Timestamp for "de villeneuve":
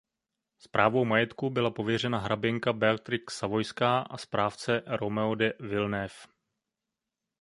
5.35-6.25